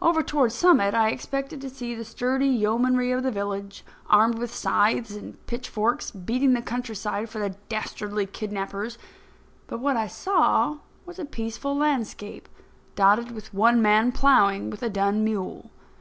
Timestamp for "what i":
9.80-10.06